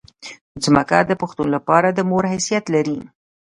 ځمکه 0.63 0.97
د 1.09 1.11
پښتون 1.21 1.47
لپاره 1.55 1.87
د 1.91 1.99
مور 2.09 2.23
حیثیت 2.33 2.65
لري. 2.75 2.99